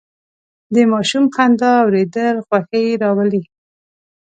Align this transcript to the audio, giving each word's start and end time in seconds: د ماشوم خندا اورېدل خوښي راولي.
د 0.73 0.75
ماشوم 0.91 1.25
خندا 1.35 1.71
اورېدل 1.83 2.35
خوښي 2.47 2.85
راولي. 3.01 3.41